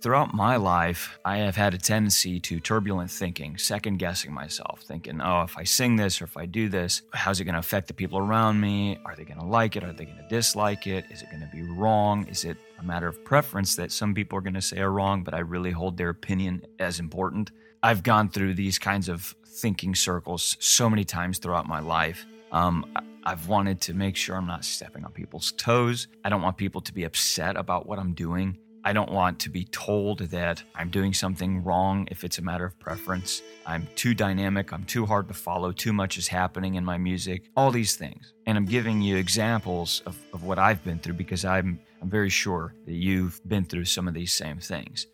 Throughout 0.00 0.32
my 0.32 0.56
life, 0.56 1.18
I 1.26 1.38
have 1.38 1.56
had 1.56 1.74
a 1.74 1.78
tendency 1.78 2.40
to 2.40 2.58
turbulent 2.58 3.10
thinking, 3.10 3.58
second 3.58 3.98
guessing 3.98 4.32
myself, 4.32 4.80
thinking, 4.80 5.20
oh, 5.20 5.42
if 5.42 5.58
I 5.58 5.64
sing 5.64 5.96
this 5.96 6.22
or 6.22 6.24
if 6.24 6.38
I 6.38 6.46
do 6.46 6.70
this, 6.70 7.02
how's 7.12 7.38
it 7.38 7.44
going 7.44 7.52
to 7.52 7.58
affect 7.58 7.86
the 7.88 7.92
people 7.92 8.18
around 8.18 8.58
me? 8.58 8.98
Are 9.04 9.14
they 9.14 9.24
going 9.24 9.40
to 9.40 9.44
like 9.44 9.76
it? 9.76 9.84
Are 9.84 9.92
they 9.92 10.06
going 10.06 10.16
to 10.16 10.28
dislike 10.28 10.86
it? 10.86 11.04
Is 11.10 11.20
it 11.20 11.28
going 11.28 11.42
to 11.42 11.50
be 11.54 11.62
wrong? 11.62 12.26
Is 12.28 12.44
it 12.46 12.56
a 12.78 12.82
matter 12.82 13.08
of 13.08 13.22
preference 13.26 13.76
that 13.76 13.92
some 13.92 14.14
people 14.14 14.38
are 14.38 14.40
going 14.40 14.54
to 14.54 14.62
say 14.62 14.78
are 14.78 14.90
wrong, 14.90 15.22
but 15.22 15.34
I 15.34 15.40
really 15.40 15.70
hold 15.70 15.98
their 15.98 16.08
opinion 16.08 16.62
as 16.78 16.98
important? 16.98 17.50
I've 17.82 18.02
gone 18.02 18.28
through 18.28 18.54
these 18.54 18.78
kinds 18.78 19.08
of 19.08 19.34
thinking 19.46 19.94
circles 19.94 20.56
so 20.60 20.90
many 20.90 21.02
times 21.02 21.38
throughout 21.38 21.66
my 21.66 21.80
life. 21.80 22.26
Um, 22.52 22.84
I've 23.24 23.48
wanted 23.48 23.80
to 23.82 23.94
make 23.94 24.16
sure 24.16 24.36
I'm 24.36 24.46
not 24.46 24.66
stepping 24.66 25.04
on 25.04 25.12
people's 25.12 25.52
toes. 25.52 26.06
I 26.22 26.28
don't 26.28 26.42
want 26.42 26.58
people 26.58 26.82
to 26.82 26.92
be 26.92 27.04
upset 27.04 27.56
about 27.56 27.86
what 27.86 27.98
I'm 27.98 28.12
doing. 28.12 28.58
I 28.84 28.92
don't 28.92 29.10
want 29.10 29.38
to 29.40 29.50
be 29.50 29.64
told 29.64 30.18
that 30.18 30.62
I'm 30.74 30.90
doing 30.90 31.14
something 31.14 31.64
wrong 31.64 32.06
if 32.10 32.22
it's 32.22 32.38
a 32.38 32.42
matter 32.42 32.66
of 32.66 32.78
preference. 32.78 33.42
I'm 33.66 33.88
too 33.94 34.14
dynamic, 34.14 34.72
I'm 34.72 34.84
too 34.84 35.06
hard 35.06 35.28
to 35.28 35.34
follow, 35.34 35.72
too 35.72 35.92
much 35.94 36.18
is 36.18 36.28
happening 36.28 36.74
in 36.74 36.84
my 36.84 36.98
music, 36.98 37.50
all 37.56 37.70
these 37.70 37.96
things. 37.96 38.34
And 38.46 38.58
I'm 38.58 38.66
giving 38.66 39.00
you 39.00 39.16
examples 39.16 40.02
of, 40.04 40.16
of 40.34 40.44
what 40.44 40.58
I've 40.58 40.82
been 40.84 40.98
through 40.98 41.14
because 41.14 41.46
I'm, 41.46 41.80
I'm 42.02 42.10
very 42.10 42.30
sure 42.30 42.74
that 42.84 42.94
you've 42.94 43.40
been 43.48 43.64
through 43.64 43.86
some 43.86 44.06
of 44.06 44.12
these 44.12 44.32
same 44.32 44.58
things. 44.58 45.06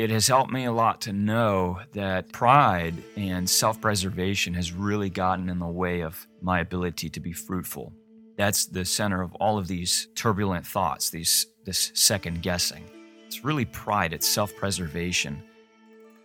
It 0.00 0.08
has 0.08 0.26
helped 0.26 0.50
me 0.50 0.64
a 0.64 0.72
lot 0.72 1.02
to 1.02 1.12
know 1.12 1.78
that 1.92 2.32
pride 2.32 2.94
and 3.18 3.46
self 3.46 3.82
preservation 3.82 4.54
has 4.54 4.72
really 4.72 5.10
gotten 5.10 5.50
in 5.50 5.58
the 5.58 5.66
way 5.66 6.00
of 6.00 6.26
my 6.40 6.60
ability 6.60 7.10
to 7.10 7.20
be 7.20 7.34
fruitful. 7.34 7.92
That's 8.38 8.64
the 8.64 8.86
center 8.86 9.20
of 9.20 9.34
all 9.34 9.58
of 9.58 9.68
these 9.68 10.08
turbulent 10.14 10.66
thoughts, 10.66 11.10
these, 11.10 11.48
this 11.66 11.92
second 11.92 12.40
guessing. 12.40 12.84
It's 13.26 13.44
really 13.44 13.66
pride, 13.66 14.14
it's 14.14 14.26
self 14.26 14.56
preservation. 14.56 15.42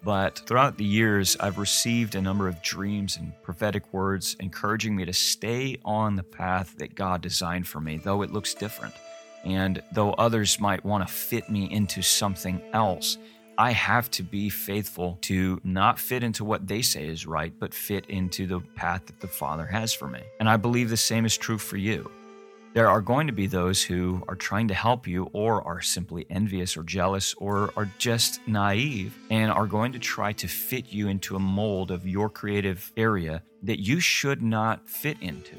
But 0.01 0.41
throughout 0.45 0.77
the 0.77 0.85
years, 0.85 1.35
I've 1.41 1.57
received 1.57 2.15
a 2.15 2.21
number 2.21 2.47
of 2.47 2.61
dreams 2.61 3.17
and 3.17 3.33
prophetic 3.43 3.91
words 3.91 4.37
encouraging 4.39 4.95
me 4.95 5.03
to 5.03 5.11
stay 5.11 5.79
on 5.83 6.15
the 6.15 6.23
path 6.23 6.77
that 6.77 6.95
God 6.95 7.21
designed 7.21 7.67
for 7.67 7.81
me, 7.81 7.97
though 7.97 8.21
it 8.21 8.31
looks 8.31 8.53
different. 8.53 8.93
And 9.43 9.83
though 9.91 10.13
others 10.13 10.61
might 10.61 10.83
want 10.85 11.05
to 11.07 11.13
fit 11.13 11.49
me 11.49 11.69
into 11.69 12.01
something 12.01 12.61
else, 12.73 13.17
I 13.57 13.71
have 13.71 14.11
to 14.11 14.23
be 14.23 14.49
faithful 14.49 15.17
to 15.21 15.61
not 15.63 15.97
fit 15.97 16.23
into 16.23 16.43
what 16.43 16.67
they 16.67 16.81
say 16.81 17.07
is 17.07 17.25
right, 17.25 17.53
but 17.57 17.73
fit 17.73 18.05
into 18.07 18.47
the 18.47 18.59
path 18.75 19.05
that 19.05 19.21
the 19.21 19.27
Father 19.27 19.65
has 19.65 19.93
for 19.93 20.07
me. 20.07 20.21
And 20.39 20.49
I 20.49 20.57
believe 20.57 20.89
the 20.89 20.97
same 20.97 21.25
is 21.25 21.37
true 21.37 21.57
for 21.57 21.77
you. 21.77 22.11
There 22.73 22.89
are 22.89 22.99
going 22.99 23.27
to 23.27 23.33
be 23.33 23.47
those 23.47 23.81
who 23.81 24.21
are 24.27 24.35
trying 24.35 24.67
to 24.67 24.73
help 24.73 25.07
you, 25.07 25.29
or 25.31 25.65
are 25.65 25.81
simply 25.81 26.25
envious 26.29 26.75
or 26.75 26.83
jealous, 26.83 27.33
or 27.35 27.71
are 27.77 27.89
just 27.97 28.45
naive 28.47 29.17
and 29.29 29.49
are 29.49 29.67
going 29.67 29.93
to 29.93 29.99
try 29.99 30.33
to 30.33 30.47
fit 30.49 30.91
you 30.91 31.07
into 31.07 31.37
a 31.37 31.39
mold 31.39 31.91
of 31.91 32.05
your 32.05 32.29
creative 32.29 32.91
area 32.97 33.41
that 33.63 33.79
you 33.79 34.01
should 34.01 34.41
not 34.41 34.85
fit 34.89 35.17
into. 35.21 35.55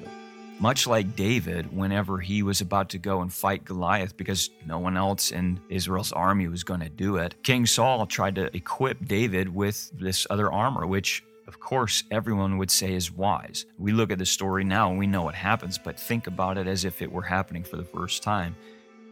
Much 0.58 0.86
like 0.86 1.14
David, 1.14 1.76
whenever 1.76 2.18
he 2.18 2.42
was 2.42 2.62
about 2.62 2.88
to 2.88 2.98
go 2.98 3.20
and 3.20 3.30
fight 3.30 3.64
Goliath 3.64 4.16
because 4.16 4.48
no 4.64 4.78
one 4.78 4.96
else 4.96 5.30
in 5.30 5.60
Israel's 5.68 6.12
army 6.12 6.48
was 6.48 6.64
going 6.64 6.80
to 6.80 6.88
do 6.88 7.16
it, 7.16 7.34
King 7.42 7.66
Saul 7.66 8.06
tried 8.06 8.36
to 8.36 8.56
equip 8.56 9.04
David 9.04 9.54
with 9.54 9.90
this 9.98 10.26
other 10.30 10.50
armor, 10.50 10.86
which 10.86 11.22
of 11.46 11.60
course, 11.60 12.02
everyone 12.10 12.58
would 12.58 12.70
say 12.70 12.92
is 12.94 13.12
wise. 13.12 13.66
We 13.78 13.92
look 13.92 14.10
at 14.10 14.18
the 14.18 14.26
story 14.26 14.64
now 14.64 14.90
and 14.90 14.98
we 14.98 15.06
know 15.06 15.22
what 15.22 15.34
happens, 15.34 15.78
but 15.78 16.00
think 16.00 16.26
about 16.26 16.58
it 16.58 16.66
as 16.66 16.84
if 16.84 17.02
it 17.02 17.12
were 17.12 17.22
happening 17.22 17.62
for 17.62 17.76
the 17.76 17.84
first 17.84 18.22
time. 18.22 18.56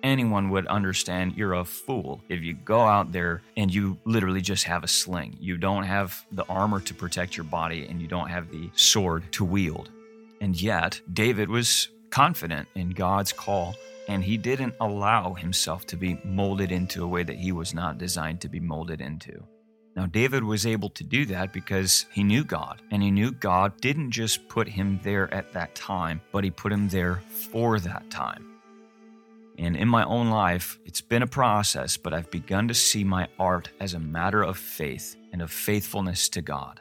Anyone 0.03 0.51
would 0.51 0.67
understand 0.67 1.35
you're 1.37 1.55
a 1.55 1.65
fool 1.65 2.21
if 2.29 2.43
you 2.43 2.55
go 2.55 2.81
out 2.81 3.13
there 3.13 3.43
and 3.57 3.73
you 3.73 3.99
literally 4.05 4.41
just 4.41 4.65
have 4.65 4.83
a 4.83 4.89
sling. 4.89 5.37
You 5.41 5.57
don't 5.57 5.85
have 5.85 6.27
the 6.33 6.45
armor 6.47 6.81
to 6.81 6.95
protect 6.95 7.37
your 7.37 7.45
body 7.45 7.87
and 7.87 8.03
you 8.03 8.09
don't 8.09 8.29
have 8.29 8.51
the 8.51 8.69
sword 8.75 9.31
to 9.33 9.45
wield. 9.45 9.91
And 10.41 10.61
yet, 10.61 11.00
David 11.12 11.49
was 11.49 11.88
confident 12.11 12.69
in 12.75 12.91
God's 12.91 13.33
call 13.33 13.75
and 14.09 14.23
he 14.23 14.37
didn't 14.37 14.75
allow 14.81 15.35
himself 15.35 15.87
to 15.87 15.97
be 15.97 16.21
molded 16.25 16.71
into 16.71 17.03
a 17.03 17.09
way 17.09 17.23
that 17.23 17.38
he 17.38 17.53
was 17.53 17.75
not 17.75 17.99
designed 17.99 18.41
to 18.43 18.49
be 18.49 18.61
molded 18.61 19.00
into. 19.00 19.43
Now, 19.97 20.07
David 20.07 20.43
was 20.43 20.67
able 20.67 20.91
to 20.91 21.05
do 21.05 21.25
that 21.26 21.53
because 21.53 22.07
he 22.11 22.25
knew 22.25 22.45
God, 22.45 22.83
and 22.91 23.03
he 23.03 23.12
knew 23.12 23.31
God 23.31 23.81
didn't 23.81 24.11
just 24.11 24.49
put 24.49 24.69
him 24.69 24.99
there 25.05 25.33
at 25.33 25.53
that 25.53 25.75
time, 25.76 26.21
but 26.33 26.43
he 26.43 26.50
put 26.50 26.73
him 26.73 26.88
there 26.88 27.23
for 27.53 27.79
that 27.79 28.11
time. 28.11 28.45
And 29.57 29.76
in 29.76 29.88
my 29.88 30.05
own 30.05 30.31
life, 30.31 30.81
it's 30.85 31.00
been 31.00 31.23
a 31.23 31.29
process, 31.29 31.97
but 31.97 32.12
I've 32.12 32.31
begun 32.31 32.67
to 32.69 32.75
see 32.75 33.05
my 33.05 33.29
art 33.38 33.71
as 33.79 33.95
a 33.95 34.00
matter 34.00 34.43
of 34.43 34.59
faith 34.59 35.14
and 35.33 35.41
of 35.41 35.53
faithfulness 35.53 36.29
to 36.31 36.43
God. 36.43 36.81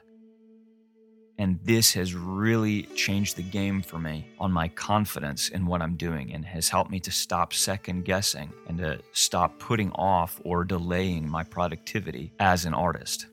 And 1.37 1.59
this 1.63 1.93
has 1.93 2.13
really 2.13 2.83
changed 2.96 3.37
the 3.37 3.43
game 3.43 3.81
for 3.81 3.98
me 3.98 4.27
on 4.39 4.51
my 4.51 4.67
confidence 4.67 5.50
in 5.50 5.65
what 5.65 5.81
I'm 5.81 5.96
doing 5.96 6.33
and 6.33 6.46
has 6.46 6.69
helped 6.69 6.91
me 6.91 7.00
to 7.01 7.11
stop 7.11 7.53
second 7.53 8.05
guessing 8.05 8.51
and 8.67 8.77
to 8.77 9.00
stop 9.13 9.57
putting 9.57 9.91
off 9.93 10.39
or 10.43 10.63
delaying 10.63 11.27
my 11.29 11.43
productivity 11.43 12.33
as 12.39 12.65
an 12.65 12.74
artist. 12.74 13.27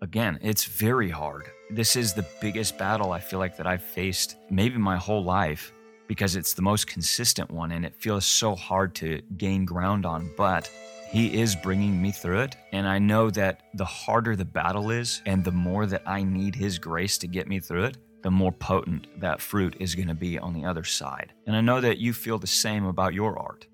Again, 0.00 0.38
it's 0.42 0.64
very 0.64 1.10
hard. 1.10 1.44
This 1.70 1.94
is 1.94 2.14
the 2.14 2.26
biggest 2.40 2.78
battle 2.78 3.12
I 3.12 3.20
feel 3.20 3.38
like 3.38 3.56
that 3.58 3.66
I've 3.66 3.82
faced 3.82 4.36
maybe 4.50 4.78
my 4.78 4.96
whole 4.96 5.22
life 5.22 5.72
because 6.08 6.36
it's 6.36 6.54
the 6.54 6.62
most 6.62 6.86
consistent 6.86 7.50
one 7.50 7.72
and 7.72 7.84
it 7.86 7.94
feels 7.94 8.26
so 8.26 8.54
hard 8.54 8.94
to 8.96 9.22
gain 9.36 9.64
ground 9.64 10.04
on. 10.04 10.30
But 10.36 10.70
he 11.12 11.38
is 11.38 11.54
bringing 11.54 12.00
me 12.00 12.10
through 12.10 12.40
it. 12.40 12.56
And 12.72 12.88
I 12.88 12.98
know 12.98 13.28
that 13.30 13.64
the 13.74 13.84
harder 13.84 14.34
the 14.34 14.46
battle 14.46 14.90
is 14.90 15.20
and 15.26 15.44
the 15.44 15.52
more 15.52 15.84
that 15.84 16.02
I 16.06 16.22
need 16.22 16.54
His 16.54 16.78
grace 16.78 17.18
to 17.18 17.26
get 17.26 17.46
me 17.46 17.60
through 17.60 17.84
it, 17.84 17.98
the 18.22 18.30
more 18.30 18.50
potent 18.50 19.08
that 19.20 19.42
fruit 19.42 19.76
is 19.78 19.94
going 19.94 20.08
to 20.08 20.14
be 20.14 20.38
on 20.38 20.54
the 20.54 20.64
other 20.64 20.84
side. 20.84 21.34
And 21.46 21.54
I 21.54 21.60
know 21.60 21.82
that 21.82 21.98
you 21.98 22.14
feel 22.14 22.38
the 22.38 22.46
same 22.46 22.86
about 22.86 23.12
your 23.12 23.38
art. 23.38 23.66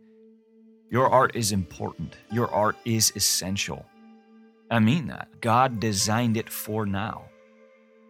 Your 0.91 1.09
art 1.09 1.37
is 1.37 1.53
important, 1.53 2.17
your 2.33 2.53
art 2.53 2.75
is 2.85 3.13
essential. 3.15 3.87
I 4.69 4.81
mean 4.81 5.07
that. 5.07 5.29
God 5.41 5.79
designed 5.79 6.37
it 6.37 6.51
for 6.51 6.87
now. 6.87 7.27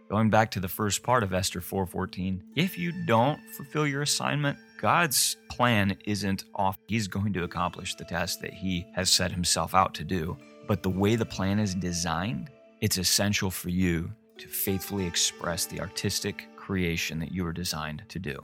Going 0.09 0.31
back 0.31 0.53
to 0.53 0.61
the 0.61 0.69
first 0.69 1.03
part 1.03 1.23
of 1.23 1.35
Esther 1.35 1.61
4:14, 1.61 2.45
if 2.57 2.79
you 2.79 3.05
don't 3.05 3.41
fulfill 3.57 3.87
your 3.87 4.01
assignment, 4.01 4.57
God's 4.81 5.37
plan 5.59 5.97
isn't 6.05 6.45
off. 6.55 6.79
He's 6.87 7.09
going 7.09 7.33
to 7.33 7.43
accomplish 7.43 7.97
the 7.97 8.05
task 8.05 8.39
that 8.43 8.55
he 8.55 8.87
has 8.95 9.11
set 9.11 9.33
himself 9.33 9.75
out 9.75 9.93
to 9.95 10.05
do. 10.05 10.37
But 10.69 10.85
the 10.85 10.89
way 10.89 11.17
the 11.17 11.27
plan 11.27 11.59
is 11.59 11.75
designed, 11.75 12.49
it's 12.81 12.97
essential 12.97 13.51
for 13.51 13.69
you 13.69 14.09
to 14.39 14.47
faithfully 14.47 15.05
express 15.05 15.67
the 15.67 15.81
artistic 15.81 16.47
creation 16.55 17.19
that 17.19 17.33
you 17.33 17.43
were 17.43 17.53
designed 17.53 18.05
to 18.09 18.21
do. 18.21 18.39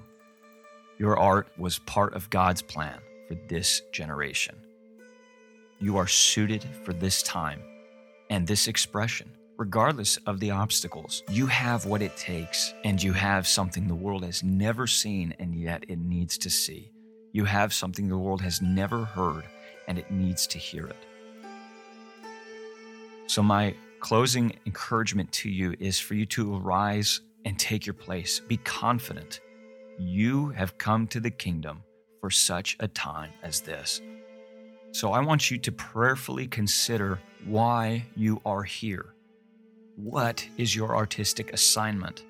Your 0.98 1.16
art 1.16 1.46
was 1.56 1.78
part 1.78 2.14
of 2.14 2.30
God's 2.30 2.62
plan 2.62 2.98
for 3.28 3.36
this 3.48 3.82
generation. 3.92 4.56
You 5.78 5.96
are 5.98 6.08
suited 6.08 6.66
for 6.82 6.92
this 6.92 7.22
time 7.22 7.62
and 8.28 8.44
this 8.44 8.66
expression 8.66 9.30
regardless 9.56 10.16
of 10.26 10.40
the 10.40 10.50
obstacles. 10.50 11.22
You 11.30 11.46
have 11.46 11.86
what 11.86 12.02
it 12.02 12.16
takes, 12.16 12.74
and 12.82 13.00
you 13.00 13.12
have 13.12 13.46
something 13.46 13.86
the 13.86 13.94
world 13.94 14.24
has 14.24 14.42
never 14.42 14.88
seen, 14.88 15.32
and 15.38 15.54
yet 15.54 15.84
it 15.86 16.00
needs 16.00 16.36
to 16.38 16.50
see. 16.50 16.90
You 17.34 17.44
have 17.44 17.74
something 17.74 18.08
the 18.08 18.16
world 18.16 18.40
has 18.40 18.62
never 18.62 19.04
heard, 19.04 19.44
and 19.86 19.98
it 19.98 20.10
needs 20.10 20.46
to 20.46 20.58
hear 20.58 20.86
it. 20.86 21.06
So, 23.26 23.42
my 23.42 23.74
closing 24.00 24.58
encouragement 24.64 25.30
to 25.32 25.50
you 25.50 25.74
is 25.78 25.98
for 25.98 26.14
you 26.14 26.24
to 26.26 26.56
arise 26.56 27.20
and 27.44 27.58
take 27.58 27.84
your 27.84 27.94
place. 27.94 28.40
Be 28.40 28.56
confident. 28.56 29.40
You 29.98 30.48
have 30.50 30.78
come 30.78 31.06
to 31.08 31.20
the 31.20 31.30
kingdom 31.30 31.82
for 32.22 32.30
such 32.30 32.76
a 32.80 32.88
time 32.88 33.32
as 33.42 33.60
this. 33.60 34.00
So, 34.92 35.12
I 35.12 35.20
want 35.20 35.50
you 35.50 35.58
to 35.58 35.72
prayerfully 35.72 36.46
consider 36.46 37.20
why 37.44 38.06
you 38.16 38.40
are 38.46 38.62
here 38.62 39.14
what 39.96 40.44
is 40.56 40.74
your 40.74 40.96
artistic 40.96 41.52
assignment? 41.52 42.24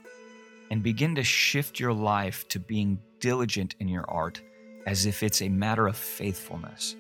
And 0.71 0.83
begin 0.83 1.15
to 1.15 1.23
shift 1.23 1.81
your 1.81 1.93
life 1.93 2.47
to 2.49 2.61
being 2.61 2.99
diligent 3.21 3.75
in 3.81 3.89
your 3.89 4.05
art 4.09 4.43
as 4.87 5.07
if 5.07 5.23
it's 5.23 5.43
a 5.43 5.49
matter 5.49 5.87
of 5.87 5.97
faithfulness. 5.97 6.97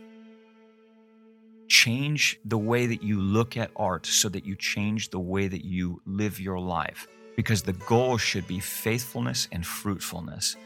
Change 1.68 2.38
the 2.44 2.58
way 2.58 2.86
that 2.86 3.02
you 3.02 3.20
look 3.20 3.56
at 3.56 3.70
art 3.76 4.06
so 4.06 4.28
that 4.28 4.44
you 4.44 4.54
change 4.56 5.10
the 5.10 5.18
way 5.18 5.48
that 5.48 5.64
you 5.64 6.00
live 6.06 6.38
your 6.38 6.58
life, 6.58 7.06
because 7.36 7.62
the 7.62 7.72
goal 7.72 8.16
should 8.18 8.46
be 8.46 8.60
faithfulness 8.60 9.48
and 9.50 9.66
fruitfulness. 9.66 10.56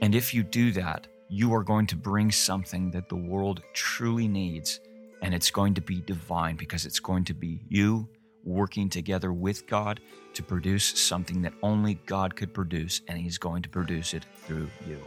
And 0.00 0.14
if 0.14 0.32
you 0.34 0.42
do 0.42 0.72
that, 0.72 1.06
you 1.28 1.54
are 1.54 1.62
going 1.62 1.86
to 1.86 1.96
bring 1.96 2.32
something 2.32 2.90
that 2.90 3.08
the 3.08 3.16
world 3.16 3.62
truly 3.74 4.26
needs, 4.26 4.80
and 5.22 5.34
it's 5.34 5.50
going 5.50 5.74
to 5.74 5.80
be 5.80 6.00
divine 6.00 6.56
because 6.56 6.86
it's 6.86 7.00
going 7.00 7.24
to 7.24 7.34
be 7.34 7.60
you 7.68 8.08
working 8.42 8.88
together 8.88 9.32
with 9.32 9.66
God 9.66 10.00
to 10.32 10.42
produce 10.42 10.98
something 10.98 11.42
that 11.42 11.52
only 11.62 11.94
God 12.06 12.34
could 12.34 12.54
produce, 12.54 13.02
and 13.06 13.18
He's 13.18 13.38
going 13.38 13.62
to 13.62 13.68
produce 13.68 14.14
it 14.14 14.24
through 14.46 14.70
you. 14.88 14.98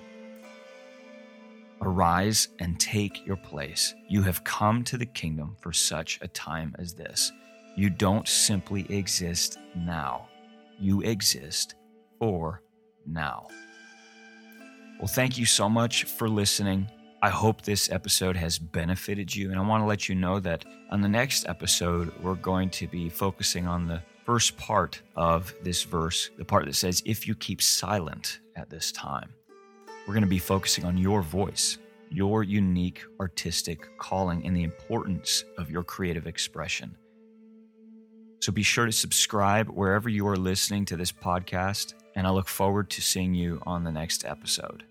Arise 1.85 2.47
and 2.59 2.79
take 2.79 3.25
your 3.25 3.35
place. 3.35 3.93
You 4.07 4.21
have 4.23 4.43
come 4.43 4.83
to 4.85 4.97
the 4.97 5.05
kingdom 5.05 5.57
for 5.59 5.73
such 5.73 6.19
a 6.21 6.27
time 6.27 6.75
as 6.79 6.93
this. 6.93 7.31
You 7.75 7.89
don't 7.89 8.27
simply 8.27 8.85
exist 8.89 9.57
now, 9.75 10.27
you 10.79 11.01
exist 11.01 11.75
for 12.19 12.61
now. 13.05 13.47
Well, 14.99 15.07
thank 15.07 15.37
you 15.37 15.45
so 15.45 15.67
much 15.67 16.05
for 16.05 16.29
listening. 16.29 16.89
I 17.21 17.29
hope 17.29 17.61
this 17.61 17.91
episode 17.91 18.35
has 18.37 18.59
benefited 18.59 19.35
you. 19.35 19.49
And 19.49 19.59
I 19.59 19.63
want 19.63 19.81
to 19.81 19.85
let 19.85 20.07
you 20.07 20.15
know 20.15 20.39
that 20.39 20.65
on 20.91 21.01
the 21.01 21.09
next 21.09 21.47
episode, 21.47 22.13
we're 22.21 22.35
going 22.35 22.69
to 22.71 22.87
be 22.87 23.09
focusing 23.09 23.67
on 23.67 23.87
the 23.87 24.01
first 24.25 24.55
part 24.57 25.01
of 25.15 25.53
this 25.63 25.83
verse, 25.83 26.29
the 26.37 26.45
part 26.45 26.65
that 26.65 26.75
says, 26.75 27.01
If 27.05 27.27
you 27.27 27.35
keep 27.35 27.61
silent 27.61 28.39
at 28.55 28.69
this 28.69 28.91
time. 28.91 29.33
We're 30.05 30.13
going 30.13 30.23
to 30.23 30.29
be 30.29 30.39
focusing 30.39 30.85
on 30.85 30.97
your 30.97 31.21
voice, 31.21 31.77
your 32.09 32.43
unique 32.43 33.03
artistic 33.19 33.97
calling, 33.97 34.45
and 34.45 34.55
the 34.55 34.63
importance 34.63 35.43
of 35.57 35.71
your 35.71 35.83
creative 35.83 36.27
expression. 36.27 36.95
So 38.41 38.51
be 38.51 38.63
sure 38.63 38.85
to 38.85 38.91
subscribe 38.91 39.69
wherever 39.69 40.09
you 40.09 40.27
are 40.27 40.35
listening 40.35 40.83
to 40.85 40.97
this 40.97 41.11
podcast, 41.11 41.93
and 42.15 42.27
I 42.27 42.31
look 42.31 42.49
forward 42.49 42.89
to 42.91 43.01
seeing 43.01 43.33
you 43.33 43.61
on 43.65 43.85
the 43.85 43.91
next 43.91 44.25
episode. 44.25 44.83